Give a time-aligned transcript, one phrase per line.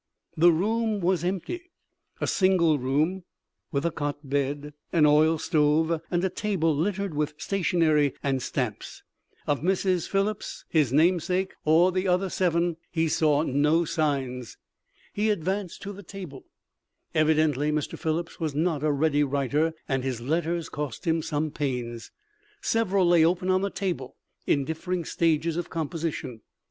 [0.35, 1.69] The room was empty
[2.19, 3.23] a single room,
[3.71, 9.03] with a cot bed, an oil stove and a table littered with stationery and stamps.
[9.45, 10.09] Of Mrs.
[10.09, 14.57] Phillips, his namesake or the other seven he saw no signs.
[15.13, 16.45] He advanced to the table.
[17.13, 17.95] Evidently Mr.
[17.95, 22.09] Phillips was not a ready writer and his letters cost him some pains.
[22.59, 24.15] Several lay open on the table
[24.47, 26.41] in different stages of composition.